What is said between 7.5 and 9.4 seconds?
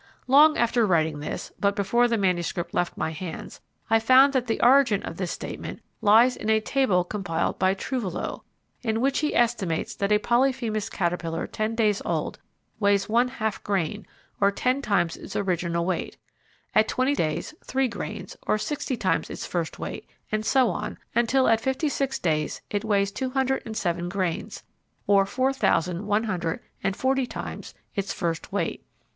by Trouvelot, in which he